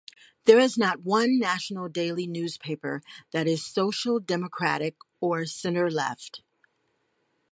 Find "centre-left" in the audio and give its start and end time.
5.45-6.41